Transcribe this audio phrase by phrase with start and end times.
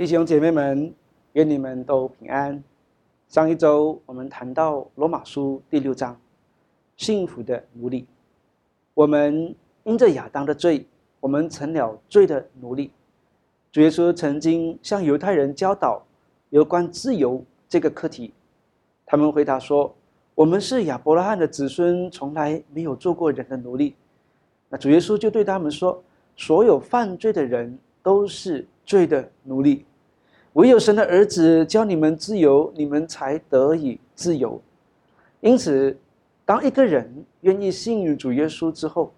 [0.00, 0.90] 弟兄姐妹们，
[1.34, 2.64] 愿你们都平安。
[3.28, 6.18] 上一周我们谈到罗马书第六章，
[6.96, 8.06] 幸福的奴隶。
[8.94, 10.86] 我们因着亚当的罪，
[11.20, 12.90] 我们成了罪的奴隶。
[13.70, 16.02] 主耶稣曾经向犹太人教导
[16.48, 18.32] 有关自由这个课题，
[19.04, 19.94] 他们回答说
[20.34, 23.94] ：“我们是亚伯拉罕的子孙，从来没有做过人的奴隶。”
[24.70, 26.02] 那主耶稣就对他们说
[26.38, 29.84] ：“所有犯罪的人都是罪的奴隶。”
[30.54, 34.60] 唯有神的儿子教你们自由，你们才得以自由。
[35.40, 35.96] 因此，
[36.44, 39.12] 当一个人愿意信于主耶稣之后，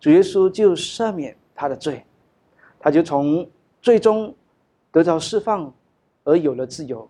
[0.00, 2.02] 主耶稣就赦免他的罪，
[2.80, 3.46] 他就从
[3.82, 4.34] 最终
[4.90, 5.72] 得到释放，
[6.24, 7.06] 而有了自由。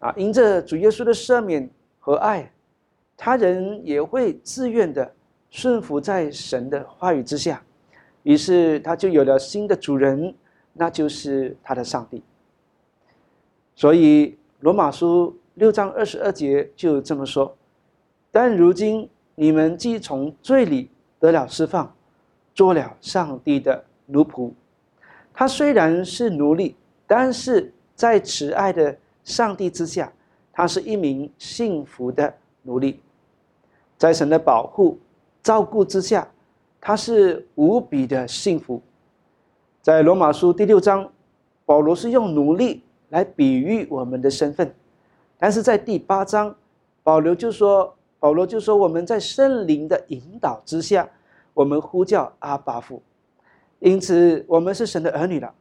[0.00, 2.52] 啊，因着主耶稣的赦免和爱，
[3.16, 5.08] 他人也会自愿的
[5.48, 7.62] 顺服在神的话语之下，
[8.24, 10.34] 于是他就有了新的主人，
[10.72, 12.20] 那就是他的上帝。
[13.82, 17.52] 所以，罗马书六章二十二节就这么说
[18.30, 20.88] ：“但如今你们既从罪里
[21.18, 21.92] 得了释放，
[22.54, 24.52] 做了上帝的奴仆。
[25.34, 26.76] 他虽然是奴隶，
[27.08, 30.12] 但是在慈爱的上帝之下，
[30.52, 33.00] 他是一名幸福的奴隶。
[33.98, 34.96] 在神的保护、
[35.42, 36.28] 照顾之下，
[36.80, 38.80] 他是无比的幸福。
[39.80, 41.10] 在罗马书第六章，
[41.66, 42.80] 保罗是用奴隶。”
[43.12, 44.74] 来比喻我们的身份，
[45.38, 46.54] 但是在第八章，
[47.02, 51.06] 保罗就说：“保罗就说我们在圣灵的引导之下，
[51.52, 53.02] 我们呼叫阿巴父，
[53.80, 55.54] 因此我们是神的儿女了。”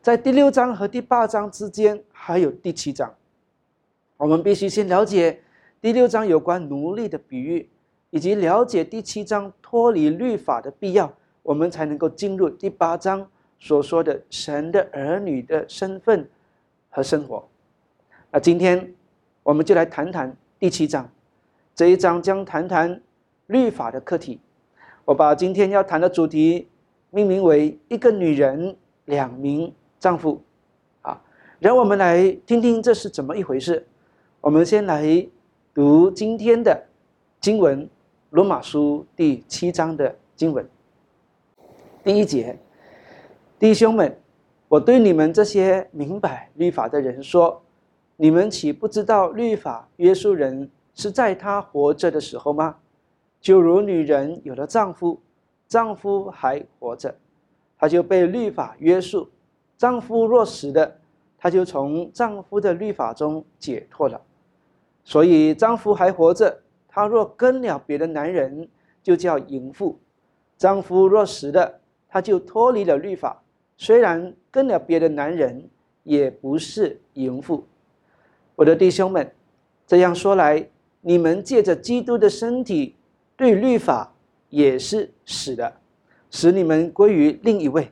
[0.00, 3.12] 在第六章和第八章之间还有第七章，
[4.16, 5.40] 我们必须先了解
[5.80, 7.68] 第六章有关奴隶的比喻，
[8.10, 11.12] 以及了解第七章脱离律法的必要，
[11.42, 13.28] 我们才能够进入第八章
[13.58, 16.28] 所说的神的儿女的身份。
[16.96, 17.46] 和生活，
[18.30, 18.94] 那今天
[19.42, 21.06] 我们就来谈谈第七章。
[21.74, 23.02] 这一章将谈谈
[23.48, 24.40] 律法的课题。
[25.04, 26.66] 我把今天要谈的主题
[27.10, 28.74] 命名为“一个女人
[29.04, 29.70] 两名
[30.00, 30.40] 丈夫”。
[31.04, 31.20] 啊，
[31.58, 33.86] 让我们来听听这是怎么一回事。
[34.40, 35.04] 我们先来
[35.74, 36.82] 读今天的
[37.42, 37.84] 经文，
[38.30, 40.66] 《罗马书》第七章的经文。
[42.02, 42.58] 第一节，
[43.58, 44.18] 弟兄们。
[44.76, 47.62] 我对你们这些明白律法的人说：
[48.16, 52.76] 你们岂不知道律法约束人是在他活着的时候吗？
[53.40, 55.18] 就如女人有了丈夫，
[55.66, 57.14] 丈夫还活着，
[57.78, 59.26] 她就被律法约束；
[59.78, 60.92] 丈夫若死了，
[61.38, 64.20] 她就从丈夫的律法中解脱了。
[65.04, 66.54] 所以丈夫还活着，
[66.86, 68.68] 她若跟了别的男人，
[69.02, 69.96] 就叫淫妇；
[70.58, 73.42] 丈夫若死了，她就脱离了律法。
[73.76, 75.68] 虽然跟了别的男人，
[76.02, 77.64] 也不是淫妇。
[78.54, 79.30] 我的弟兄们，
[79.86, 80.66] 这样说来，
[81.00, 82.94] 你们借着基督的身体
[83.36, 84.12] 对律法
[84.48, 85.72] 也是死的，
[86.30, 87.90] 使你们归于另一位，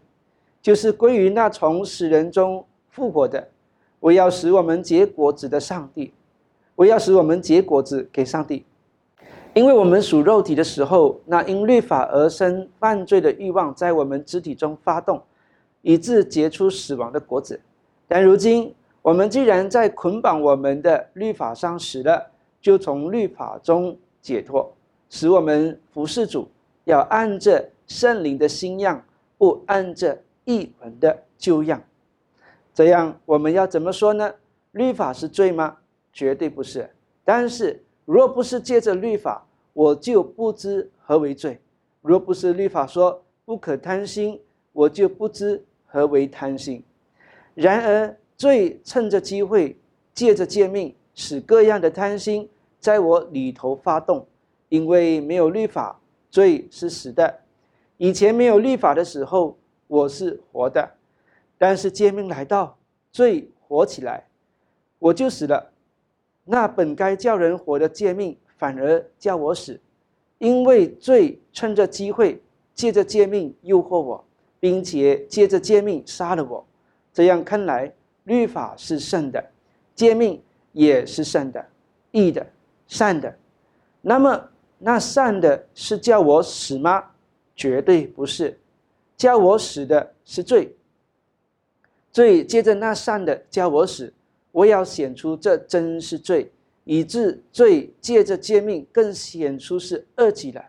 [0.62, 3.48] 就是归于那从死人中复活的，
[4.00, 6.12] 我要使我们结果子的上帝。
[6.76, 8.64] 我要使我们结果子给上帝，
[9.54, 15.22] 因为我们属肉体的时候，那因律法而生犯罪的欲望在我们肢体中发动。
[15.84, 17.60] 以致结出死亡的果子，
[18.08, 24.74] 但如今我们既然在捆绑我们的律法上死了，就从律法中解脱，
[25.10, 26.48] 使我们服侍主，
[26.84, 29.04] 要按着圣灵的新样，
[29.36, 31.82] 不按着一魂的旧样。
[32.72, 34.32] 这样我们要怎么说呢？
[34.72, 35.76] 律法是罪吗？
[36.14, 36.88] 绝对不是。
[37.26, 41.58] 但是若不是借着律法，我就不知何为罪；
[42.00, 44.40] 若不是律法说不可贪心，
[44.72, 45.62] 我就不知。
[45.94, 46.82] 何为贪心？
[47.54, 49.76] 然而罪趁着机会，
[50.12, 52.48] 借着诫命，使各样的贪心
[52.80, 54.26] 在我里头发动。
[54.70, 56.00] 因为没有律法，
[56.32, 57.32] 罪是死的。
[57.96, 59.56] 以前没有律法的时候，
[59.86, 60.82] 我是活的；
[61.56, 62.76] 但是诫命来到，
[63.12, 64.24] 罪活起来，
[64.98, 65.70] 我就死了。
[66.44, 69.80] 那本该叫人活的诫命，反而叫我死，
[70.38, 72.42] 因为罪趁着机会，
[72.74, 74.24] 借着诫命诱惑我。
[74.64, 76.66] 并且借着诫命杀了我，
[77.12, 79.44] 这样看来，律法是圣的，
[79.94, 81.62] 诫命也是圣的、
[82.12, 82.46] 义的、
[82.86, 83.36] 善的。
[84.00, 87.10] 那么，那善的是叫我死吗？
[87.54, 88.58] 绝对不是，
[89.18, 90.74] 叫我死的是罪。
[92.10, 94.14] 罪接着那善的叫我死，
[94.50, 96.50] 我要显出这真是罪，
[96.84, 100.64] 以致罪借着诫命更显出是恶极了。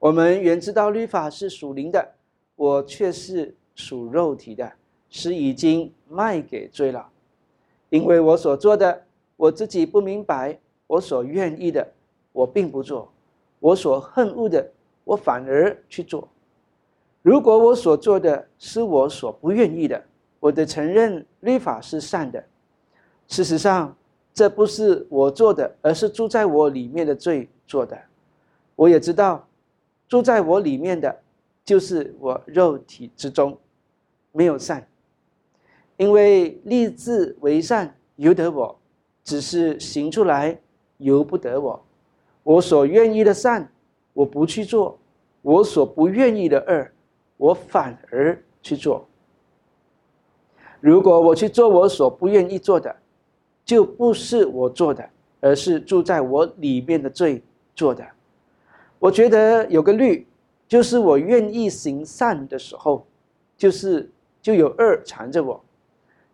[0.00, 2.14] 我们原知道律法是属灵的。
[2.56, 4.72] 我却是属肉体的，
[5.10, 7.08] 是已经卖给罪了，
[7.90, 9.04] 因为我所做的，
[9.36, 11.92] 我自己不明白；我所愿意的，
[12.32, 13.08] 我并不做；
[13.60, 14.70] 我所恨恶的，
[15.04, 16.28] 我反而去做。
[17.22, 20.04] 如果我所做的是我所不愿意的，
[20.40, 22.44] 我得承认律法是善的。
[23.26, 23.96] 事实上，
[24.34, 27.98] 这不是我做的，而是住在我里面的罪做的。
[28.76, 29.48] 我也知道，
[30.06, 31.22] 住在我里面的，
[31.64, 33.58] 就是我肉体之中
[34.32, 34.86] 没有善，
[35.96, 38.78] 因为立志为善由得我，
[39.22, 40.60] 只是行出来
[40.98, 41.82] 由不得我。
[42.42, 43.72] 我所愿意的善，
[44.12, 44.98] 我不去做；
[45.40, 46.90] 我所不愿意的恶，
[47.38, 49.06] 我反而去做。
[50.80, 52.94] 如果我去做我所不愿意做的，
[53.64, 55.08] 就不是我做的，
[55.40, 57.42] 而是住在我里面的罪
[57.74, 58.06] 做的。
[58.98, 60.26] 我觉得有个律，
[60.74, 63.06] 就是我愿意行善的时候，
[63.56, 64.10] 就是
[64.42, 65.64] 就有恶缠着我，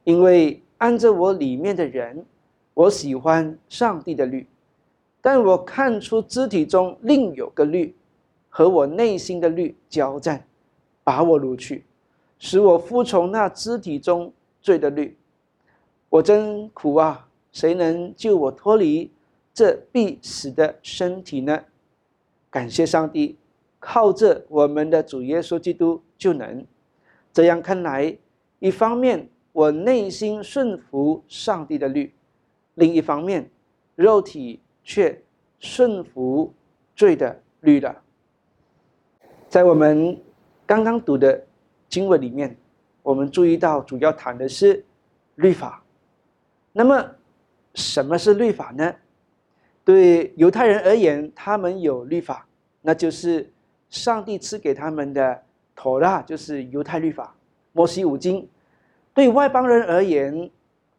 [0.02, 2.24] 因为按着我里面的人，
[2.72, 4.46] 我喜欢上帝的律，
[5.20, 7.94] 但我看出肢体中另有个律，
[8.48, 10.42] 和我内心的律交战，
[11.04, 11.84] 把我掳去，
[12.38, 14.32] 使我服从那肢体中
[14.62, 15.18] 罪的律。
[16.08, 17.28] 我真苦啊！
[17.52, 19.10] 谁能救我脱离
[19.52, 21.62] 这必死的身体呢？
[22.48, 23.36] 感谢上帝，
[23.80, 26.64] 靠着我们的主耶稣基督就能。
[27.32, 28.16] 这样看来，
[28.58, 32.12] 一方面我内心顺服上帝的律，
[32.74, 33.50] 另一方面
[33.96, 35.20] 肉体却
[35.58, 36.52] 顺服
[36.94, 38.02] 罪的律了。
[39.48, 40.20] 在我们
[40.66, 41.44] 刚刚读的
[41.88, 42.56] 经文里面，
[43.02, 44.84] 我们注意到主要谈的是
[45.36, 45.82] 律法。
[46.72, 47.04] 那么，
[47.74, 48.94] 什么是律法呢？
[49.84, 52.46] 对犹太人而言，他们有律法，
[52.82, 53.50] 那就是
[53.90, 55.42] 上帝赐给他们的
[55.76, 57.34] 妥拉，就是犹太律法，
[57.72, 58.48] 摩西五经。
[59.12, 60.48] 对外邦人而言，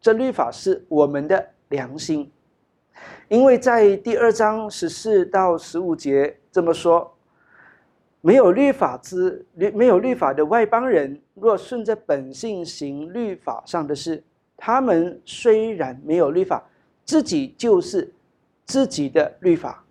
[0.00, 2.30] 这律法是我们的良心，
[3.28, 7.12] 因为在第二章十四到十五节这么说：
[8.20, 14.22] 没有律法之律，没有律法的外邦人，若顺着本性行律法上的事，
[14.56, 16.62] 他们虽然没有律法。
[17.04, 18.10] 自己就是
[18.64, 19.84] 自己的律法，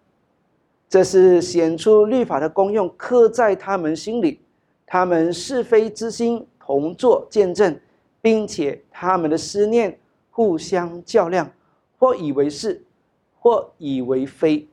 [0.92, 4.42] 这是显出律法的功用，刻在他们心里。
[4.86, 7.80] 他们是非之心同作见证，
[8.22, 9.98] 并且他们的思念
[10.32, 11.50] 互相较量，
[11.98, 12.84] 或以为是，
[13.40, 14.68] 或以为非。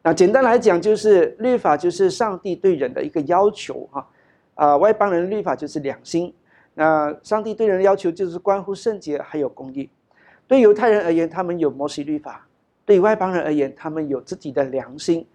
[0.00, 4.08] 那简单来讲，就是律法就是上帝对人的一个要求哈。
[4.54, 6.32] 啊，外邦人律法就是良心，
[6.74, 9.90] 那上帝对人的要求就是关乎圣洁还有公义。
[10.46, 12.46] 对犹太人而言，他们有摩西律法；
[12.86, 15.26] 对外邦人而言，他们有自己的良心。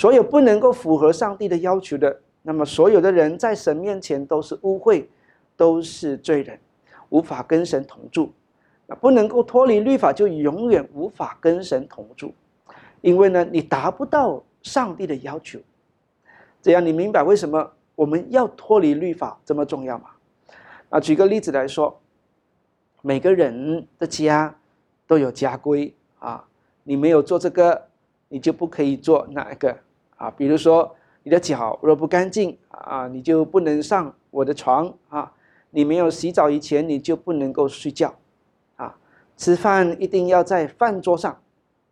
[0.00, 5.04] 所有不能够符合上帝的要求的，那么所有的人在神面前都是污秽，
[5.58, 6.58] 都是罪人，
[7.10, 8.32] 无法跟神同住。
[8.86, 12.32] 那不能够脱离律法，就永远无法跟神同住，
[13.02, 15.58] 因为呢，你达不到上帝的要求。
[16.62, 20.08] 这样，你明白为什么我们要脱离律法这么重要吗？
[20.88, 22.00] 啊，举个例子来说。
[23.02, 24.54] 每个人的家
[25.06, 26.42] 都有家规啊，
[26.84, 27.88] 你没有做这个，
[28.28, 29.76] 你就不可以做那个
[30.20, 30.30] 啊。
[30.36, 35.32] 比如说，你的脚若不干净啊，你就不能上我的床啊。
[35.70, 38.12] 你没有洗澡以前，你就不能够睡觉
[38.76, 38.96] 啊。
[39.36, 41.40] 吃饭一定要在饭桌上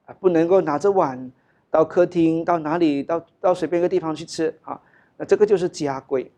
[0.04, 1.30] 啊，不能够拿着碗
[1.70, 4.80] 到客厅、到哪里、到到随便一个地方去吃啊。
[5.16, 6.30] 那这个就是家规。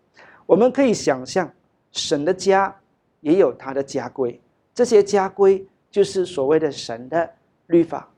[0.47, 1.51] 我们可以想象，
[1.93, 2.77] 神的家
[3.21, 4.41] 也有他的家规。
[4.75, 7.31] 这些家规就是所谓的神的
[7.67, 8.09] 律法。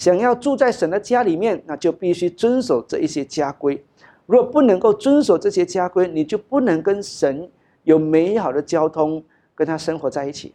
[0.00, 3.84] 想要住在神的家里面，那就必须遵守这一些家规。
[4.24, 7.46] 若不能够遵守这些家规，你就不能跟神
[7.84, 9.22] 有美好的交通，
[9.54, 10.54] 跟他生活在一起。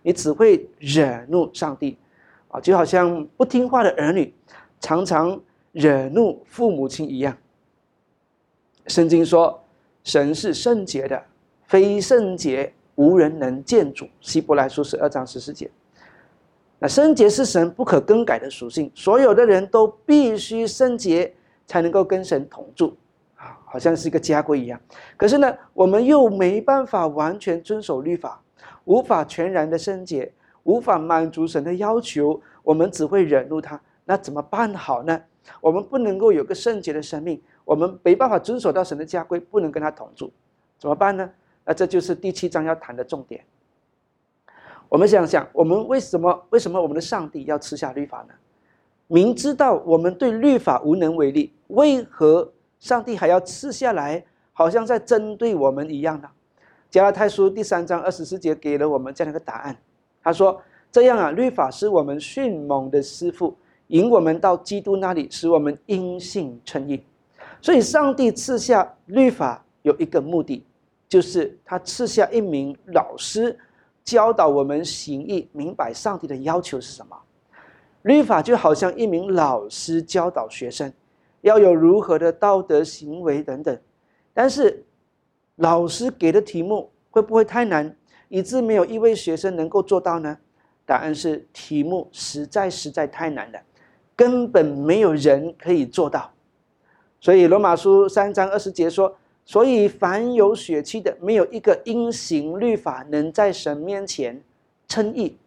[0.00, 1.98] 你只会惹怒上帝，
[2.48, 4.32] 啊，就好像不听话的儿女
[4.80, 5.38] 常常
[5.72, 7.36] 惹怒父母亲一样。
[8.86, 9.62] 圣经说，
[10.04, 11.22] 神是圣洁的，
[11.66, 12.72] 非圣洁。
[12.94, 14.08] 无人能见主。
[14.22, 15.70] 希伯来书十二章十四节。
[16.78, 21.34] 那圣洁是神不可更改的属性，所有的人都必须圣洁
[21.66, 22.96] 才能够跟神同住
[23.34, 24.78] 啊，好像是一个家规一样。
[25.16, 28.42] 可是呢，我们又没办法完全遵守律法，
[28.84, 30.30] 无法全然的圣洁，
[30.64, 33.80] 无法满足神的要求，我们只会惹怒他。
[34.04, 35.20] 那怎么办好呢？
[35.60, 40.30] 我们不能够有个圣洁的生命，我们没办法遵守到神的家规，不能跟他同住，
[40.78, 41.30] 怎么办呢？
[41.64, 43.42] 那这就是第七章要谈的重点。
[44.88, 48.34] 我们想想，我们为什么为什么我们的上帝要赐下律法呢？
[49.08, 56.28] 明知道我们对律法无能为力，为何上帝还要赐下来，好像在针对我们一样呢？
[56.90, 59.76] 加拉太书第三章二十四节给了我们这样一个答案。
[60.22, 63.56] 他说：“这样啊，律法是我们迅猛的师傅，
[63.88, 67.02] 引我们到基督那里，使我们因信称义。
[67.60, 70.64] 所以，上帝赐下律法有一个目的，
[71.08, 73.56] 就是他赐下一名老师，
[74.06, 77.14] 教导我们行义，明白上帝的要求是什么。
[78.02, 80.90] 律法就好像一名老师教导学生，
[81.42, 83.78] 要有如何的道德行为等等。
[84.32, 84.86] 但是，
[85.56, 87.94] 老师给的题目会不会太难？”
[88.28, 90.36] 以致没有一位学生能够做到呢？
[90.84, 93.58] 答案是题目实在实在太难了，
[94.16, 96.32] 根本没有人可以做到。
[97.20, 104.38] 所以罗马书三章二十节说：“所以凡有血气的，没有一个因行律法能在神面前
[104.86, 105.38] 称义，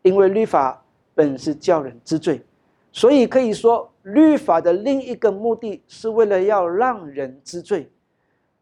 [0.00, 0.82] 因为律法
[1.14, 2.40] 本是叫人知罪。
[2.92, 7.90] 所以可以说，律法的另一个目的是为了要让人知罪，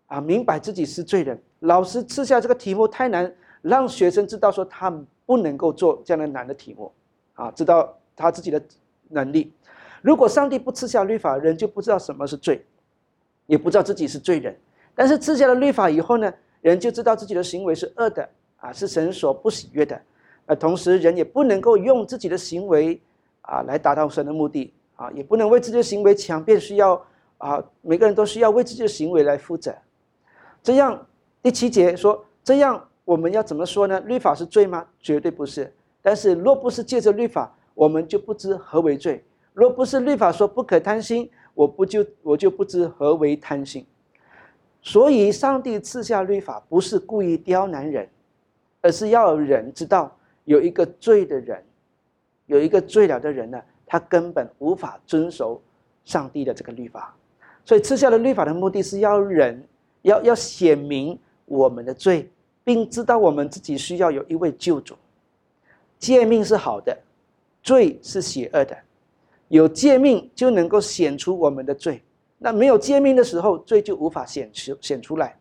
[0.07, 1.41] 啊，明白自己是罪人。
[1.61, 3.33] 老师赐下这个题目太难。”
[3.63, 4.91] 让学生知道说他
[5.27, 6.91] 不能够做这样的难的题目，
[7.35, 8.59] 啊，知道他自己的
[9.11, 9.53] 能力。
[10.01, 12.65] 如果上帝不赐下律法，人就不知道什么是罪，
[13.45, 14.57] 也不知道自己是罪人。
[15.01, 16.31] 但是赐下了律法以后呢，
[16.61, 18.29] 人就知道自己的行为是恶的，
[18.59, 19.99] 啊，是神所不喜悦的。
[20.45, 23.01] 呃，同时人也不能够用自己的行为，
[23.41, 27.03] 啊，来达到神的目的，啊，也不能为自己的行为强辩，需要
[27.39, 29.75] 啊，每个人都需要为自己的行为来负责。
[30.63, 31.07] 这样
[31.43, 32.87] 第七节说这样。
[33.07, 33.99] 我们要怎么说呢？
[34.01, 34.87] 律法是罪吗？
[35.01, 35.73] 绝对不是。
[36.03, 39.25] 但是若不是借着律法，我们就不知何为罪。
[39.55, 43.85] 若不是律法说不可贪心，我不就我就不知何为贪心。
[44.83, 48.09] 所以，上帝赐下律法，不是故意刁难人，
[48.81, 51.63] 而是要人知道有一个罪的人，
[52.47, 55.61] 有一个罪了的人呢，他根本无法遵守
[56.05, 57.15] 上帝的这个律法。
[57.65, 59.63] 所以，赐下的律法的目的是要人
[60.03, 62.31] 要要显明我们的罪。
[62.63, 64.95] 并知道我们自己需要有一位救主，
[65.99, 66.97] 诫命是好的，
[67.63, 68.77] 罪是邪恶的。
[69.49, 72.01] 有诫命就能够显出我们的罪，
[72.43, 75.37] 那没有揭命的时候，罪就无法显出显出来。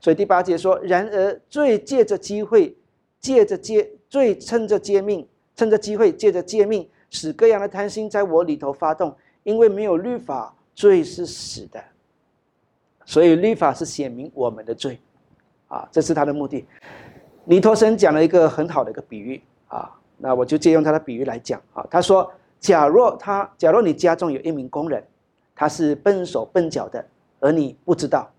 [0.00, 2.76] 所以第八节说：“然而罪借着机会，
[3.20, 9.14] 借着诫罪趁着揭命，趁着机会借着诫命，使各样的贪心在我里头发动。
[9.42, 11.82] 因为没有律法，罪是死的。
[13.04, 15.00] 所以律法是显明我们的罪。”
[15.66, 16.64] 啊，这是他的目的。
[17.44, 21.84] 尼托生讲了一个很好的一个比喻啊，那我就借用他的比喻来讲啊。
[21.90, 22.30] 他说：
[22.60, 25.02] 假若他，假若你家中有一名工人，
[25.54, 27.04] 他是笨手笨脚的，
[27.40, 28.30] 而你不知道，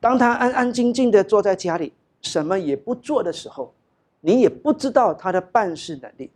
[0.00, 3.72] 当他安安静静的坐在家里，什么也不做的时候，
[4.20, 6.30] 你也不知道他的办事能力。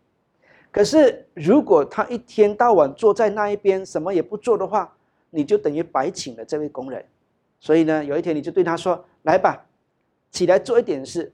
[0.70, 4.94] 可是如果他一天到晚坐在那一边，什么也不做的话，
[5.30, 7.04] 你就等于白请了这位工人。
[7.60, 9.64] 所以呢，有一天你就对他说：来吧。
[10.30, 11.32] 起来做一点事，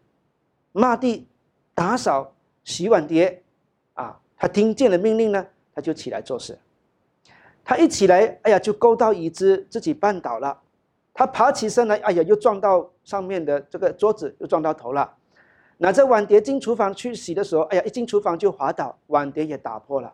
[0.71, 1.27] 抹地、
[1.75, 3.43] 打扫、洗碗碟，
[3.95, 6.57] 啊，他听见了命令呢，他就起来做事。
[7.65, 10.61] 他一起来，哎呀，就勾到椅子，自己绊倒了。
[11.15, 15.11] 他爬起身来，哎呀，又撞到上面的这个桌子，又撞到头了。
[15.79, 20.13] 拿着碗碟进厨房去洗的时候，哎呀，一进厨房就滑倒，碗碟也打破了。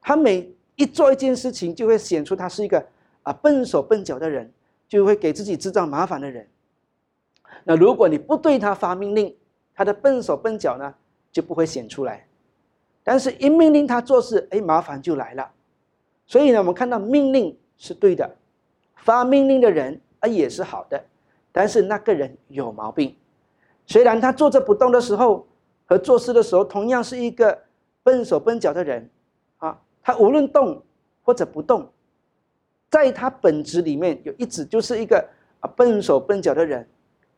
[0.00, 2.86] 他每一做一件事情，就会显出他是一个
[3.22, 4.50] 啊笨手笨脚的人，
[4.88, 6.46] 就会给自己制造麻烦的人。
[7.64, 9.36] 那如果你不对他发命令，
[9.74, 10.94] 他的笨手笨脚呢
[11.32, 12.26] 就不会显出来。
[13.02, 15.50] 但是，一命令他做事，哎，麻烦就来了。
[16.30, 18.30] 所以呢，我们看到命令是对的，
[18.94, 21.02] 发命令的人啊也是好的，
[21.50, 23.16] 但是那个人有毛病。
[23.84, 25.44] 虽然他坐着不动的时候
[25.86, 27.58] 和做事的时候，同样是一个
[28.04, 29.10] 笨手笨脚的人
[29.56, 30.80] 啊，他无论动
[31.24, 31.90] 或者不动，
[32.88, 36.88] 在他本质里面有一指就是一个啊笨手笨脚的人。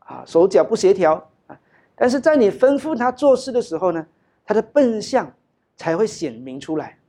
[0.05, 1.13] 啊，手脚不协调
[1.47, 1.57] 啊！
[1.95, 4.05] 但是在你吩咐他做事的时候呢，
[4.45, 5.33] 他的笨相
[5.77, 6.99] 才会显明出来。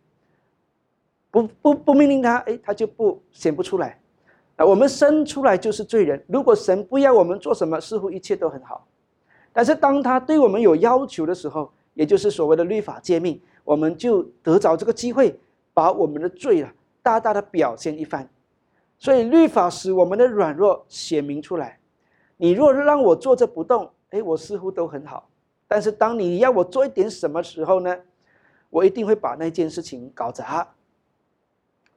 [1.34, 3.98] 不不不命令他，哎，他就不显不出来。
[4.54, 6.22] 啊，我们生出来就是罪人。
[6.28, 8.86] 如果神不要我们做什么，似乎一切都很好。
[9.52, 15.36] 但是当他对我们有要求的时候，也就是所谓的律法诫命，我们就得着这个机会，
[15.72, 16.72] 把我们的罪啊
[17.02, 18.28] 大大的表现一番。
[18.96, 21.80] 所以律法使我们的软弱显明出来。
[22.36, 25.28] 你若让我坐着不动，哎，我似乎都很好。
[25.66, 27.98] 但是当你要我做一点什么时候呢？
[28.70, 30.68] 我一定会把那件事情搞砸。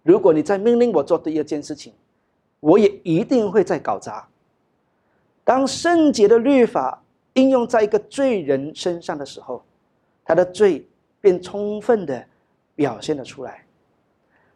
[0.07, 1.91] 如果你再命令我做第二件事情，
[2.61, 4.25] 我也一定会再搞砸。
[5.43, 9.61] 当圣洁的律法应用在一个罪人身上的时候，
[10.23, 10.87] 他的罪
[11.19, 12.25] 便充分的
[12.73, 13.65] 表现了出来。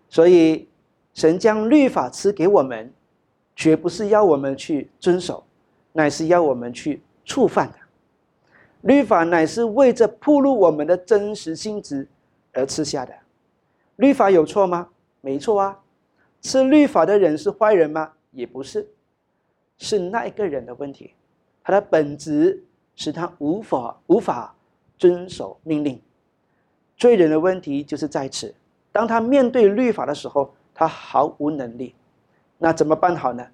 [0.07, 0.69] 所以，
[1.13, 2.89] 神将律法赐给我们，
[3.53, 5.43] 绝不是要我们去遵守。
[5.91, 7.75] 乃是要我们去触犯的。
[8.83, 12.07] 律法乃是为着铺露我们的真实性质
[12.53, 13.13] 而赐下的。
[13.97, 14.87] 律法有错吗？
[15.21, 15.79] 没错啊。
[16.41, 18.11] 吃律法的人是坏人吗？
[18.31, 18.87] 也不是，
[19.77, 21.13] 是那一个人的问题。
[21.63, 22.63] 他的本质
[22.95, 24.55] 使他无法无法
[24.97, 26.01] 遵守命令。
[26.97, 28.53] 罪人的问题就是在此：
[28.91, 31.93] 当他面对律法的时候，他毫无能力。
[32.57, 33.47] 那怎么办好呢？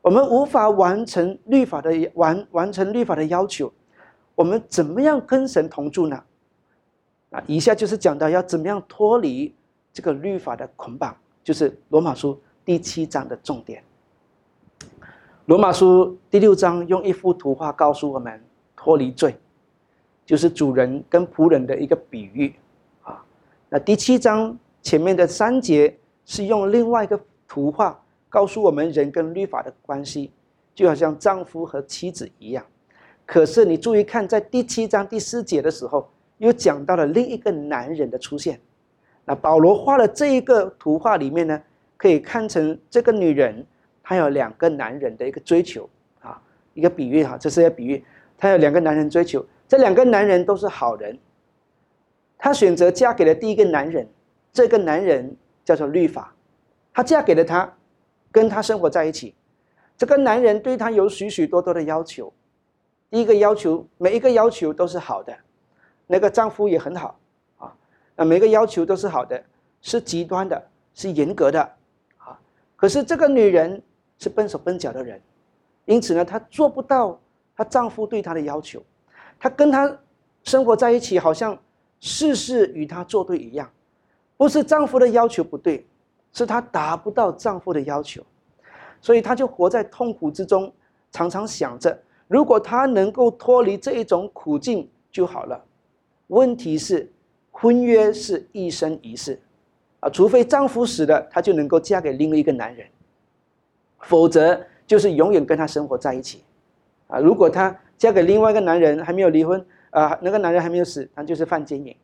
[0.00, 3.72] 我们无法完成律法的完完成律法的要求。
[4.34, 6.24] 我们怎么样跟神同住呢？
[7.30, 9.54] 啊，以下就是讲到要怎么样脱离
[9.92, 13.82] 这个律法的捆绑，就是罗马书第七章的重点。
[15.46, 18.40] 罗马书第六章用一幅图画告诉我们
[18.76, 19.36] 脱离罪，
[20.24, 22.54] 就是主人跟仆人的一个比喻
[23.02, 23.22] 啊。
[23.68, 25.94] 那第七章前面的三节
[26.24, 30.30] 是用另外一个图画告诉我们人跟律法的关系，
[30.74, 32.64] 就好像丈夫和妻子一样。
[33.26, 36.08] 可是你注意看，在第七章第四节的时候，
[36.38, 38.60] 又讲到了另一个男人的出现。
[39.24, 41.62] 那保罗画的这一个图画里面呢，
[41.96, 43.64] 可以看成这个女人，
[44.02, 45.88] 她有两个男人的一个追求
[46.20, 46.40] 啊，
[46.74, 48.04] 一个比喻哈，这是一个比喻。
[48.36, 51.16] 她有两个男人追求，这两个男人都是好人。
[52.36, 54.08] 她选择嫁给了第一个男人，
[54.52, 56.34] 这个男人叫做律法，
[56.92, 57.72] 她嫁给了他，
[58.32, 59.34] 跟他生活在一起。
[59.96, 62.32] 这个男人对她有许许多多的要求。
[63.08, 65.32] 第一个要求，每一个要求都是好的，
[66.08, 67.16] 那个丈夫也很好，
[68.16, 69.42] 那每个要求都是好的，
[69.80, 70.62] 是极端的，
[70.94, 71.60] 是严格的
[72.18, 72.38] 啊。
[72.76, 73.80] 可是这个女人
[74.18, 75.20] 是笨手笨脚的人，
[75.86, 77.18] 因此呢，她做不到
[77.56, 78.82] 她丈夫对她的要求，
[79.38, 79.98] 她跟她
[80.44, 81.58] 生活在一起，好像
[82.00, 83.70] 事事与她作对一样，
[84.36, 85.86] 不是丈夫的要求不对，
[86.32, 88.22] 是她达不到丈夫的要求，
[89.00, 90.72] 所以她就活在痛苦之中，
[91.10, 91.98] 常常想着。
[92.28, 95.64] 如果她能够脱离这一种苦境就好了。
[96.28, 97.12] 问题是，
[97.52, 99.38] 婚约是一生一世，
[100.00, 102.84] 啊，除非丈夫死了，她就能够嫁给另外一个男人，
[104.00, 106.42] 否则就是永远跟他生活在一起。
[107.06, 111.94] 啊，如果她嫁给另外一个男人还没有离婚，啊，那个男人还没有死，那就是犯奸淫。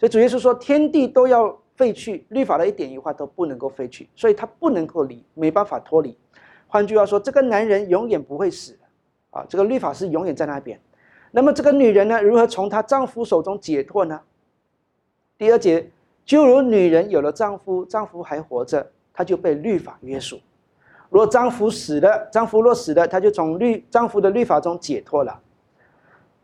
[0.00, 6.16] 所以主耶稣说，天地都要废去，律法的一点一画都不能够废去，所以他不能够离，没办法脱离。
[6.66, 8.76] 换句话说，这个男人永远不会死。
[9.30, 10.80] 啊，这个律法是永远在那边。
[11.32, 14.20] 那么这个女人呢，如何从她丈夫手中解脱呢？
[15.36, 15.90] 第二节，
[16.24, 20.38] 就如女人有了丈夫，丈夫还活着，她就被律法约束；
[21.10, 25.40] 若丈夫死了，丈夫若死了，她就从律丈夫的律法中解脱了。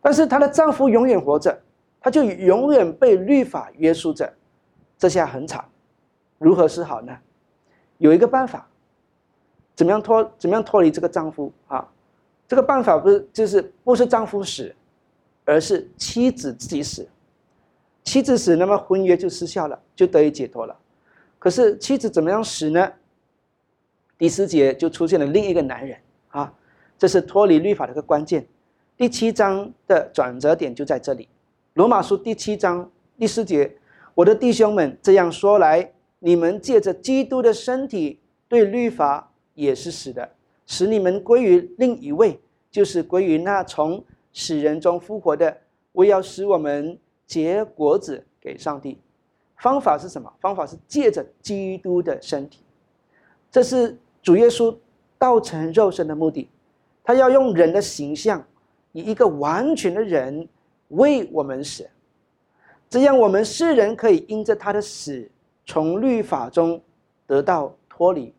[0.03, 1.57] 但是她的丈夫永远活着，
[2.01, 4.33] 她就永远被律法约束着，
[4.99, 5.65] 这下很惨。
[6.39, 7.17] 如何是好呢？
[7.99, 8.67] 有一个办法，
[9.77, 10.33] 怎么样脱？
[10.39, 11.87] 怎么样脱离这个丈夫啊？
[12.49, 14.75] 这个办法不是就是不是丈夫死，
[15.45, 17.07] 而是妻子自己死。
[18.05, 20.77] 妻子死，那么婚约就失效了，就得以解脱了。
[21.39, 22.93] 可是妻子怎么样死呢？
[24.19, 25.97] 第四节就出现了另一个男人
[26.29, 26.53] 啊，
[26.99, 28.47] 这是脱离律法的一个关键。
[28.97, 31.27] 第七章的转折点就在这里。
[31.75, 33.75] 罗马书第七章第四节，
[34.15, 40.29] 我的弟兄们，这样说来，你们借着基督的身体对律法也是死的。
[40.67, 42.39] 使你们归于另一位，
[42.71, 45.57] 就是归于那从死人中复活的，
[45.93, 46.99] 为要使我们
[47.31, 48.99] 结果子给上帝。
[49.57, 50.33] 方法是什么？
[50.41, 52.59] 方法是借着基督的身体，
[53.53, 54.75] 这是主耶稣
[55.17, 56.49] 道成肉身的目的。
[57.05, 58.45] 他要用人的形象，
[58.91, 60.49] 以一个完全的人
[60.89, 61.89] 为我们死，
[62.89, 65.31] 这样我们世人可以因着他的死，
[65.65, 66.83] 从律法中
[67.29, 68.35] 得到脱离。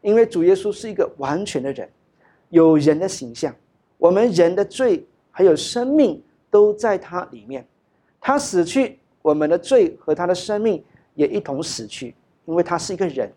[0.00, 1.88] 因为主耶稣是一个完全的人，
[2.48, 3.54] 有人的形象，
[3.96, 7.66] 我们人的罪还有生命都在他里面，
[8.20, 10.82] 他死去，我们的罪和他的生命
[11.14, 12.14] 也一同死去，
[12.46, 13.32] 因为他是一个人，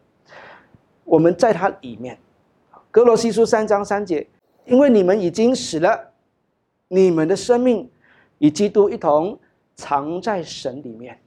[1.04, 2.18] 我们在他里面。
[2.90, 4.28] 哥罗西书三章三节，
[4.66, 6.12] 因为你们已经死了，
[6.90, 7.90] 你们的生命
[8.40, 9.40] 与基督一同
[9.76, 11.18] 藏在神里面，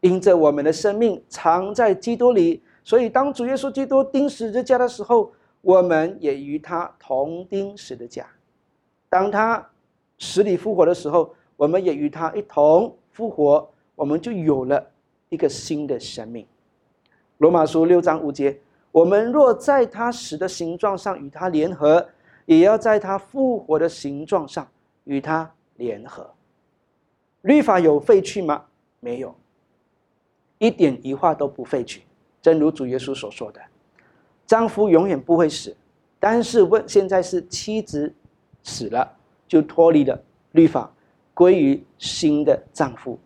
[0.00, 2.62] 因着我们的生命藏在基督里。
[2.82, 8.24] 所以，当主耶稣基督钉十字架的时候，我们也与他同钉十字架；
[9.08, 9.68] 当他
[10.18, 13.68] 死里复活的时候，我们也与他一同复活。
[13.94, 14.90] 我们就有了
[15.28, 16.46] 一个新的生命。
[17.36, 18.58] 罗马书六章五节：
[18.90, 22.08] 我们若在他死的形状上与他联合，
[22.46, 24.66] 也要在他复活的形状上
[25.04, 26.30] 与他联合。
[27.42, 28.64] 律法有废去吗？
[29.00, 29.34] 没有，
[30.56, 32.00] 一点一画都不废去。
[32.40, 33.60] 正如主耶稣所说的，
[34.46, 35.76] 丈夫永远不会死，
[36.18, 38.14] 但是问现在是妻子
[38.62, 39.14] 死了，
[39.46, 40.18] 就脱离了
[40.52, 40.90] 律法，
[41.40, 43.18] 归于新的丈夫，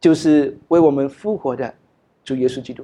[0.00, 1.74] 就是为我们复活的
[2.24, 2.82] 主耶稣基督。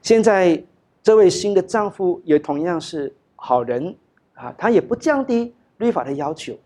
[0.00, 0.60] 现在
[1.04, 3.94] 这位新的丈夫也同样是好人
[4.34, 6.58] 啊，他也不降低律法的要求，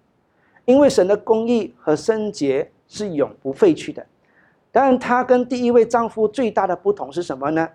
[0.65, 4.07] 因为神的公义和圣洁是永不废去的。
[4.73, 7.69] 但他跟第一位丈夫最大的不同是什么呢？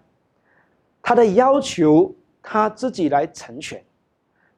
[1.03, 2.11] 他的要求
[2.41, 3.83] 他自己来成全，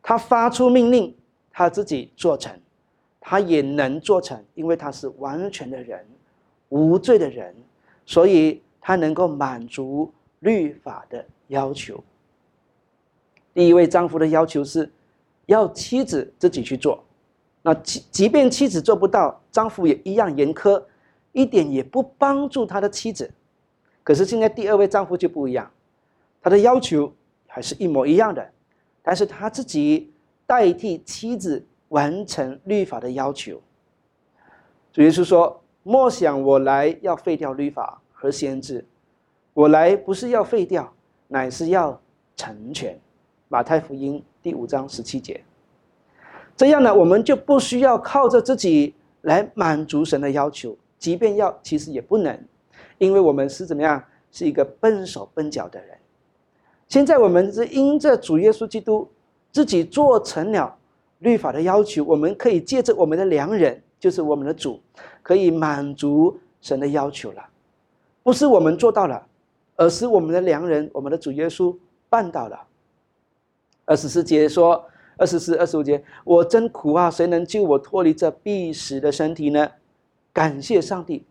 [0.02, 1.14] 他发出命令，
[1.52, 2.58] 他自己做成，
[3.26, 6.06] 他也能做成，因为他是完全的人，
[6.68, 7.56] 无罪的人，
[8.06, 12.04] 所以他能够满足律法的要求。
[13.54, 14.92] 第一位丈夫的要求是，
[15.46, 17.02] 要妻子自己去做，
[17.62, 20.84] 那即即便妻子做不到，丈夫也一样严苛，
[21.32, 23.32] 一点也不帮助他的妻子。
[24.04, 25.72] 可是现在第二位丈夫就不一样。
[26.42, 27.10] 他的要求
[27.48, 28.46] 还是一模一样的，
[29.02, 30.12] 但是他自己
[30.46, 33.62] 代替妻子完成律法的要求。
[34.92, 38.84] 主耶稣说：“莫想我来要废掉律法和先知，
[39.54, 40.92] 我来不是要废掉，
[41.28, 42.02] 乃是要
[42.36, 43.00] 成全。”
[43.48, 45.44] 马太福音第五章十七节。
[46.58, 52.36] 这样呢，我们就不需要靠着自己来满足神的要求，即便要，其实也不能，
[52.98, 55.96] 因为我们是怎么样，是一个笨手笨脚的人。
[56.88, 59.08] 现在我们是因着主耶稣基督
[59.52, 60.76] 自己做成了
[61.24, 64.80] 律法的要求，我们可以借着我们的良人，就是我们的主，
[65.22, 67.44] 可以满足神的要求了。
[68.22, 69.26] 不是我们做到了，
[69.76, 71.76] 而是我们的良人，我们的主耶稣
[72.10, 72.60] 办到了。
[73.86, 74.86] 二十四节说，
[75.18, 77.10] 二十四、二十五节，我真苦啊！
[77.10, 79.70] 谁能救我脱离这必死的身体呢？
[80.32, 81.24] 感谢上帝，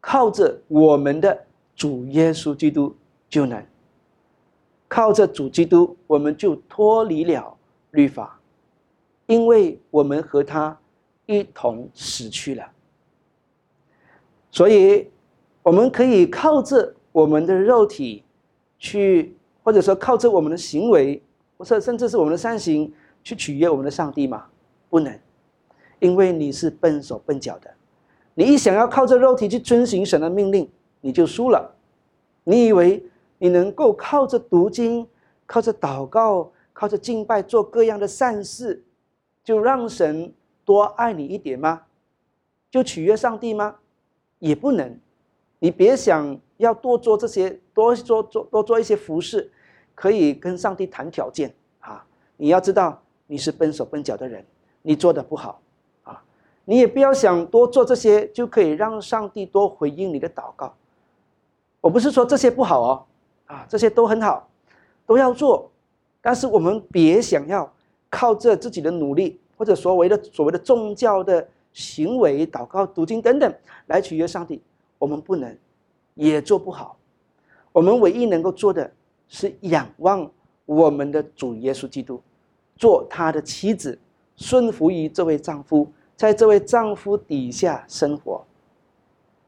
[0.00, 2.94] 靠着我们的主耶稣基督
[3.28, 3.64] 就能。
[4.88, 7.56] 靠着主基督，我们就脱离了
[7.90, 8.35] 律法，
[9.26, 10.78] 因为我们和他
[11.26, 12.64] 一同死去了。
[14.50, 15.10] 所以，
[15.62, 18.24] 我们可以靠着我们的肉体
[18.78, 21.22] 去，或者说靠着我们的行为，
[21.58, 24.46] 或者甚至是我们的善行去取悦我们的上帝吗？
[24.88, 25.18] 不能，
[25.98, 27.70] 因为你是笨手笨脚的。
[28.34, 30.68] 你一想要靠着肉体去遵行神的命令，
[31.00, 31.74] 你就输了。
[32.44, 33.02] 你以为？
[33.38, 35.06] 你能够靠着读经、
[35.44, 38.82] 靠着祷告、靠着敬拜做各样的善事，
[39.46, 41.82] 就让神多爱你一点吗？
[42.68, 43.76] 就取悦上帝吗？
[44.40, 44.98] 也不能。
[45.60, 49.48] 你别想要多做这些，多做做多做一些服饰，
[49.94, 52.04] 可以跟上帝谈条件啊！
[52.36, 54.44] 你要知道你是笨手笨脚的人，
[54.82, 55.62] 你做的不好
[56.02, 56.20] 啊！
[56.64, 60.74] 你也不要想多做这些就可以让上帝多回应你的祷告。
[61.80, 63.06] 我不是说这些不好哦。
[63.46, 64.48] 啊，这些都很好，
[65.06, 65.70] 都要做，
[66.20, 67.72] 但是我们别想要
[68.10, 73.54] 靠着自己的努力或者所谓的所谓的宗教的行为、祷告、读经等等
[73.86, 74.60] 来取悦上帝，
[74.98, 75.56] 我们不能，
[76.14, 76.96] 也做不好。
[77.72, 78.90] 我们唯一能够做的
[79.28, 80.30] 是仰望
[80.64, 82.20] 我们的主耶稣基督，
[82.76, 83.98] 做他的妻子，
[84.36, 88.44] 顺服于这位丈夫，在这位丈夫底下生活，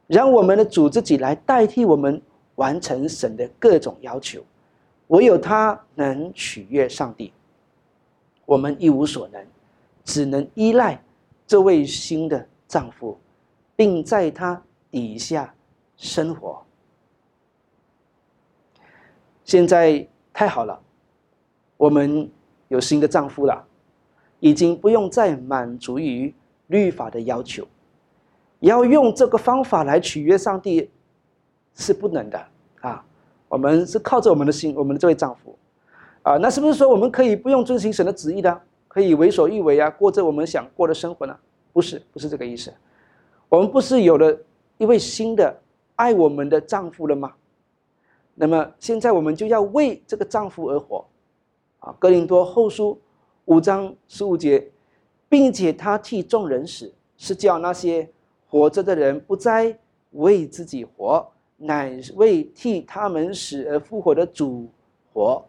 [0.07, 2.21] 让我们的主自己来代替我们。
[2.59, 4.43] 完成神的各种要求，
[5.07, 7.33] 唯有他能取悦上帝。
[8.49, 9.47] 我们一无所能，
[10.05, 10.99] 只能依赖
[11.47, 13.19] 这位新的丈夫，
[13.77, 15.53] 并在他底下
[15.99, 16.65] 生活。
[19.45, 20.81] 现在太好了，
[21.77, 22.27] 我们
[22.69, 23.63] 有新的丈夫了，
[24.41, 26.35] 已经不用再满足于
[26.69, 27.69] 律法的要求，
[28.61, 30.91] 要用这个方法来取悦上帝。
[31.75, 32.47] 是不能的
[32.81, 33.05] 啊！
[33.49, 35.57] 我们是靠着我们的心，我们的这位丈夫，
[36.29, 41.35] 啊，那是不是说我们可以不用遵循神的旨意的，可以为所欲为啊，过着我们想过的生活呢？
[41.73, 42.71] 不是，不是这个意思。
[43.49, 44.39] 我们不是有了
[44.77, 45.59] 一位新的
[45.97, 47.33] 爱我们的丈夫了吗？
[48.35, 51.03] 那么现在我们就要为这个丈夫而活，
[51.79, 53.01] 啊，哥林多后书
[53.47, 54.71] 五章十五节，
[55.31, 58.07] 并且他替众人死，是叫那些
[58.51, 59.75] 活着的人不再
[60.11, 61.27] 为自己活。
[61.61, 64.69] 乃为替他们死而复活的主
[65.13, 65.43] 活。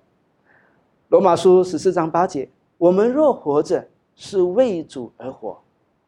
[1.10, 3.84] 罗马书十四章八节：我们若活着，
[4.16, 5.58] 是为主而活；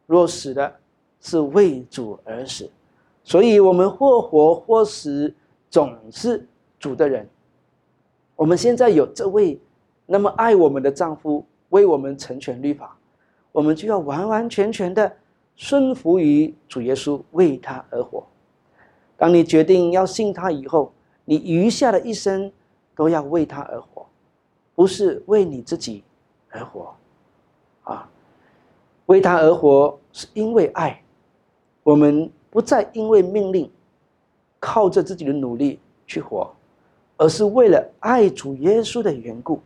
[0.05, 0.71] 若死了，
[1.19, 2.69] 是为主而死。
[3.23, 5.33] 所以，我们或活或死，
[5.71, 7.27] 总是主的人。
[8.35, 9.59] 我们现在有这位
[10.05, 12.95] 那么爱我们的丈夫，为我们成全律法，
[13.51, 15.11] 我们就要完完全全的
[15.55, 18.23] 顺服于主耶稣，为他而活。
[19.17, 20.93] 当你决定要信他以后，
[21.25, 22.51] 你余下的一生
[22.95, 23.90] 都要为他而活，
[24.75, 26.03] 不是为你自己
[26.49, 26.95] 而活，
[27.84, 28.10] 啊！
[29.07, 31.01] 为他而活，是因为爱。
[31.84, 33.69] 我们不再因为命令，
[34.60, 36.49] 靠着自己的努力去活，
[37.17, 39.60] 而是为了爱主耶稣的缘故。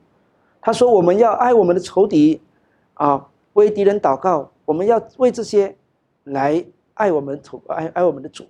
[0.62, 2.42] 他说：“我们要爱我们的仇敌，
[2.96, 4.50] 啊，为敌人祷告。
[4.66, 5.76] 我们要为这些
[6.24, 6.66] 来
[6.96, 8.48] 爱我们仇爱爱我们的主。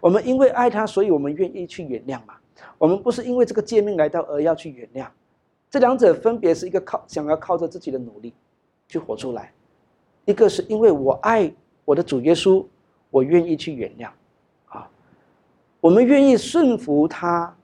[0.00, 2.34] 我们因为爱他，所以我们愿意去原谅嘛。
[2.78, 5.06] 我们不是因为这个诫命来到而要去原谅。
[5.70, 8.32] 这两者分别是一个靠想要靠着自己的努力
[8.88, 9.52] 去活出来，
[10.24, 11.52] 一个是因为我爱
[11.84, 12.64] 我的主耶稣，
[13.10, 14.08] 我愿意去原谅，
[14.68, 14.88] 啊，
[15.80, 17.54] 我们愿意顺服他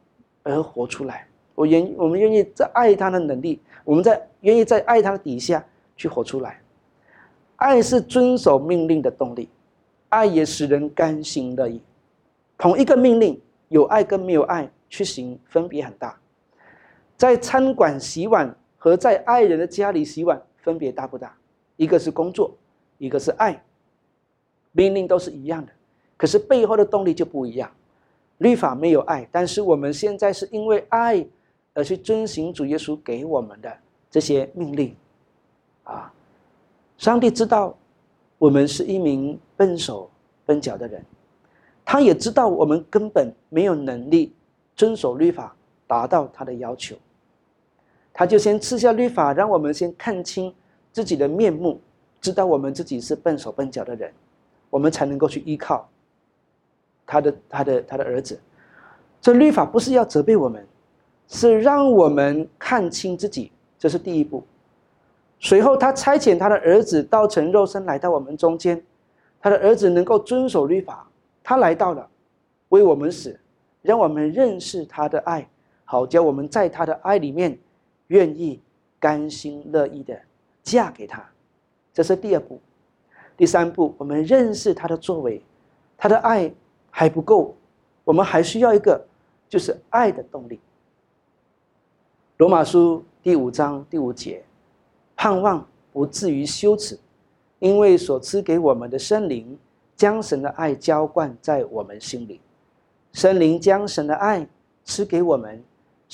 [0.42, 1.26] 而活出来。
[1.54, 5.62] 我愿我们愿意在爱他的能力。”我们在愿意在爱他的底下
[5.94, 6.58] 去活出来，
[7.56, 9.46] 爱是遵守命令的动力，
[10.08, 11.78] 爱也使人甘心乐意。
[12.56, 13.38] 同一个命令，
[13.68, 16.18] 有爱跟没有爱去行，分别很大。
[17.16, 21.36] 在餐馆洗碗和在爱人的家里洗碗，分别大不大？
[21.76, 22.56] 一个是工作，
[22.98, 23.62] 一个是爱。
[24.72, 25.72] 命令都是一样的，
[26.16, 27.70] 可是背后的动力就不一样。
[28.38, 31.26] 律法没有爱，但是我们现在是因为爱。
[31.76, 33.76] 而去遵行主耶稣给我们的
[34.08, 34.94] 这些命令，
[35.82, 36.14] 啊，
[36.96, 37.76] 上帝知道
[38.38, 40.08] 我们是一名笨手
[40.46, 41.04] 笨脚的人，
[41.84, 44.32] 他也知道我们根本没有能力
[44.76, 46.96] 遵守律法，达到他的要求，
[48.12, 50.54] 他就先赐下律法，让我们先看清
[50.92, 51.80] 自己的面目，
[52.20, 54.12] 知道我们自己是笨手笨脚的人，
[54.70, 55.88] 我们才能够去依靠
[57.06, 58.40] 他的他的他的儿子。
[59.20, 60.66] 这律法不是要责备我们。
[61.26, 64.44] 是让我们看清自己，这是第一步。
[65.40, 68.80] 随后，他差遣他的儿子道成肉身来到我们中间，
[69.40, 71.08] 他的儿子能够遵守律法，
[71.42, 72.06] 他来到了，
[72.68, 73.40] 为我们死，
[73.80, 75.48] 让我们认识他的爱，
[75.94, 77.56] 好叫我们在他的爱里面，
[78.08, 78.60] 愿意
[78.98, 80.20] 甘心乐意的
[80.60, 81.24] 嫁给他。
[81.92, 82.60] 这是第二步。
[83.36, 85.40] 第三步，我们认识他的作为，
[85.96, 86.52] 他的爱
[86.90, 87.54] 还不够，
[88.02, 89.06] 我们还需要一个，
[89.48, 90.58] 就是爱的动力。
[92.38, 94.42] 罗马书第五章第五节，
[95.14, 96.98] 盼望不至于羞耻，
[97.60, 99.56] 因为所赐给我们的圣灵，
[99.94, 102.40] 将神的爱浇灌在我们心里。
[103.12, 104.44] 圣灵将神的爱
[104.84, 105.62] 赐给我们，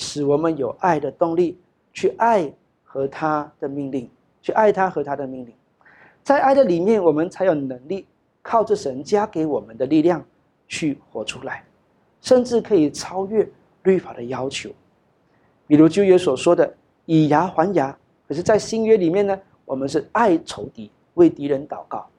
[0.01, 1.57] 使我们有爱的动力，
[1.93, 2.51] 去爱
[2.83, 4.09] 和他的命令，
[4.41, 5.53] 去爱他和他的命令。
[6.23, 8.05] 在爱的里面，我们才有能力
[8.41, 10.23] 靠着神加给我们的力量
[10.67, 11.63] 去活出来，
[12.19, 13.47] 甚至可以超越
[13.83, 14.71] 律法的要求。
[15.67, 16.73] 比如旧约所说的
[17.05, 17.95] 以牙还牙，
[18.27, 22.09] 可是，在新约里面呢，我们是爱仇敌，为敌人祷告，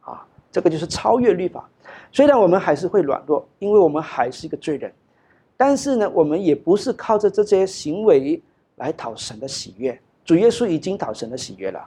[0.00, 1.68] 啊，这个就是超越律法。
[2.12, 4.92] 虽然我们还是会软弱，因为我们还是一个罪人，
[5.60, 8.40] 但是呢，我们也不是靠着这些行为
[8.76, 10.00] 来讨神的喜悦。
[10.24, 11.86] 主耶稣已经讨神的喜悦了，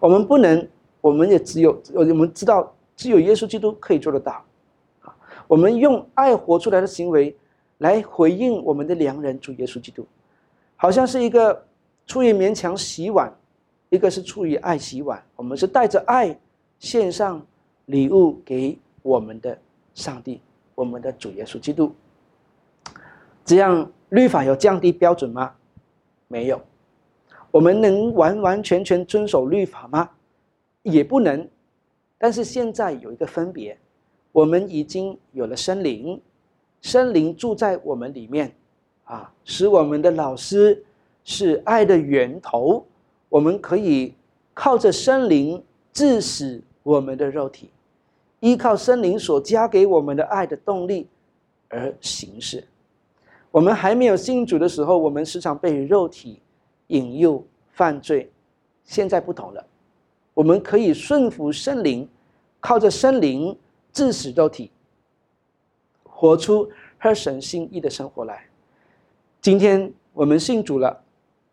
[0.00, 0.68] 我们不能，
[1.00, 4.44] 我们也只有我们知道，只有耶稣基督可以做得到，
[5.02, 5.14] 啊，
[5.46, 7.32] 我们用爱活出来的行为
[7.78, 10.04] 来回应我们的良人主耶稣基督。
[10.74, 11.64] 好像是一个
[12.08, 13.32] 出于勉强洗碗，
[13.88, 15.22] 一个是出于爱洗碗。
[15.36, 16.36] 我们是带着爱
[16.80, 17.40] 献上
[17.86, 19.56] 礼物给我们的
[19.94, 20.40] 上帝，
[20.74, 21.94] 我们的主耶稣基督。
[23.44, 25.52] 这样律法有降低标准吗？
[26.28, 26.60] 没有。
[27.50, 30.08] 我们能完完全全遵守律法吗？
[30.82, 31.48] 也不能。
[32.18, 33.76] 但是现在有一个分别，
[34.30, 36.20] 我们已经有了森灵，
[36.80, 38.54] 森灵住在我们里面。
[39.04, 40.82] 啊，使我们的老师
[41.24, 42.86] 是爱的源头，
[43.28, 44.14] 我们可以
[44.54, 47.68] 靠着森灵致死我们的肉体，
[48.40, 51.08] 依靠森灵所加给我们的爱的动力
[51.68, 52.64] 而行事。
[53.52, 56.40] 我们还没有信主的时候，我们时常被肉体
[56.86, 58.28] 引诱犯罪。
[58.82, 59.64] 现在不同了，
[60.32, 62.08] 我们可以顺服圣灵，
[62.60, 63.56] 靠着圣灵
[63.92, 64.70] 致死肉体，
[66.02, 68.42] 活出合神心意的生活来。
[69.42, 70.98] 今天我们信主了，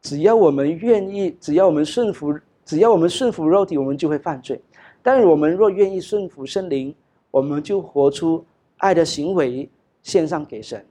[0.01, 2.33] 只要我们愿意，只要我们顺服，
[2.63, 4.59] 只要我们顺服肉体，我们就会犯罪。
[5.03, 6.95] 但是我们若愿意顺服圣灵，
[7.29, 8.45] 我们就活出
[8.77, 9.69] 爱的行为，
[10.01, 10.85] 献上给神。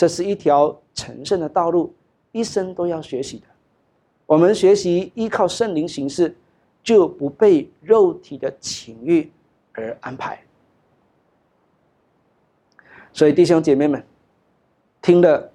[0.00, 1.92] 这是一条成圣的道路，
[2.32, 3.44] 一生都要学习的。
[4.24, 6.34] 我们学习依靠圣灵行事，
[6.82, 9.30] 就不被肉体的情欲
[9.74, 10.42] 而安排。
[13.12, 14.02] 所以弟兄姐妹们，
[15.02, 15.52] 听了。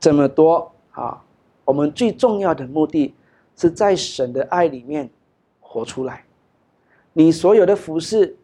[0.00, 1.24] 这么多啊！
[1.64, 3.14] 我们最重要的目的
[3.56, 5.08] 是在神的爱里面
[5.60, 6.24] 活出来。
[7.12, 8.36] 你所有的服饰、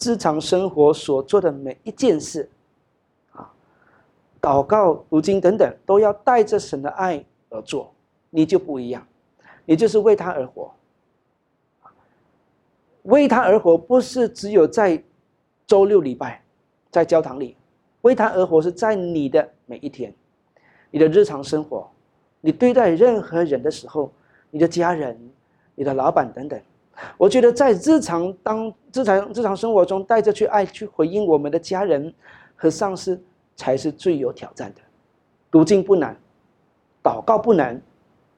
[0.00, 2.50] 日常生活所做的每一件事，
[4.40, 7.92] 祷告、读经等等，都要带着神的爱而做，
[8.30, 9.06] 你就不一样，
[9.64, 10.72] 你就是为他而活。
[13.02, 15.02] 为他而活不是只有在
[15.66, 16.42] 周六礼拜
[16.90, 17.56] 在教堂里，
[18.02, 20.14] 为他而活是在你的每一天，
[20.90, 21.88] 你的日常生活，
[22.40, 24.12] 你对待任何人的时候，
[24.50, 25.18] 你的家人、
[25.74, 26.60] 你的老板等等。
[27.16, 32.12] 我觉得在日常当日常日常生活中带着去爱去回应我们的家人
[32.56, 33.18] 和上司，
[33.58, 34.80] 才是最有挑战的。
[35.50, 36.16] 读经不难，
[37.02, 37.78] 祷告不难，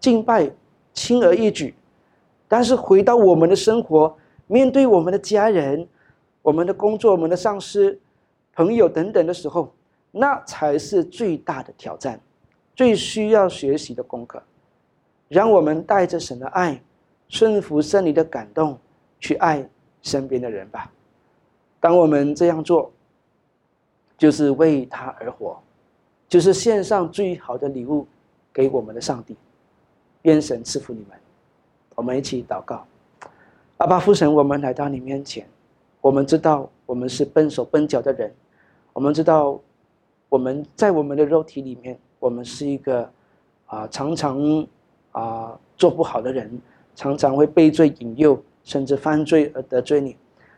[0.01, 0.51] 敬拜
[0.93, 1.73] 轻而易举。
[2.49, 4.13] 但是回到我们的生活，
[4.49, 5.87] 面对我们的家人、
[6.43, 7.97] 我们的工作、我们的上司、
[8.55, 9.73] 朋友等等的时候，
[10.11, 12.21] 那才是最大的挑战，
[12.75, 14.43] 最需要学习的功课。
[15.29, 16.83] 让我们带着神的爱。
[17.33, 18.77] 顺服圣灵的感动，
[19.21, 19.65] 去爱
[20.03, 20.91] 身边的人吧。
[21.79, 22.91] 当我们这样做，
[24.21, 25.59] 就是为他而活，
[26.29, 28.07] 就是献上最好的礼物
[28.53, 29.35] 给我们的上帝。
[30.25, 31.19] 愿神赐福你们。
[31.95, 32.85] 我们一起祷告：
[33.79, 35.47] 阿爸父神，我们来到你面前，
[36.03, 38.31] 我们知道我们是笨手笨脚的人，
[38.93, 39.59] 我们知道
[40.29, 43.11] 我们在我们的肉体里面，我们是一个
[43.65, 44.67] 啊常常
[45.13, 46.61] 啊做不好的人。
[46.97, 50.15] 常常会被罪引诱，甚至犯罪而得罪你。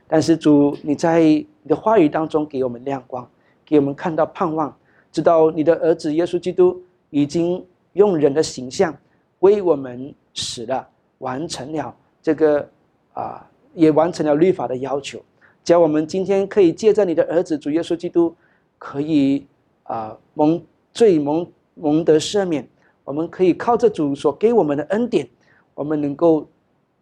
[0.09, 3.29] 但是主，你在你的话语当中给我们亮光，
[3.73, 4.77] 给我们看到盼望，
[5.11, 8.95] 知道你的儿子耶稣基督已经用人的形象
[9.39, 10.87] 为我们死了，
[11.21, 12.69] 完成了这个
[13.15, 15.19] 啊，也完成了律法的要求。
[15.65, 18.35] 叫我们今天可以借着你的儿子主耶稣基督，
[18.77, 19.47] 可以
[19.85, 22.69] 啊蒙罪蒙蒙得赦免。
[23.05, 25.27] 我们可以靠着主所给我们的恩典。
[25.73, 26.47] 我们能够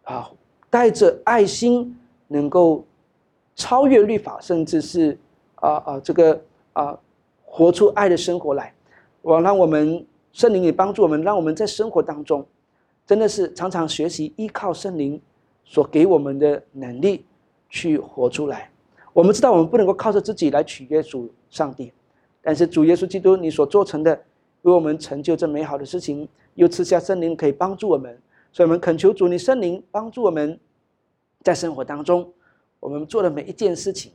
[0.03, 0.31] 啊，
[0.69, 2.85] 带着爱心，能够
[3.57, 5.17] 超越律法，甚至是
[5.55, 6.41] 啊啊这个
[6.73, 6.97] 啊，
[7.45, 8.73] 活出爱的生活来。
[9.21, 12.45] 我让我们圣灵也帮助我们，让我们在生活当中，
[13.05, 15.21] 真的是常常学习依靠圣灵
[15.63, 17.25] 所给我们的能力
[17.69, 18.69] 去活出来。
[19.13, 21.91] 我们知道我们不能够靠着自己来取悦主上帝，
[22.41, 24.19] 但是主耶稣基督你所做成的，
[24.61, 28.17] 为我们成就这美好的事情，又赐下圣灵可以帮助我们。
[28.53, 30.59] 所以，我们恳求主，你圣灵帮助我们，
[31.41, 32.31] 在生活当中，
[32.79, 34.11] 我们做的每一件事情，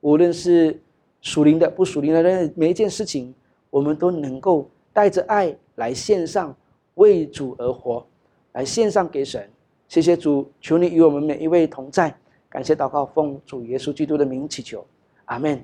[0.00, 0.80] 无论是
[1.22, 3.34] 属灵的、不属灵的，那每一件事情，
[3.68, 6.56] 我们都能够带着爱来献上，
[6.94, 8.06] 为主而活，
[8.52, 9.48] 来献上给神。
[9.88, 12.14] 谢谢主，求你与我们每一位同在。
[12.48, 14.84] 感谢祷告，奉主耶稣基督的名祈求，
[15.26, 15.62] 阿门。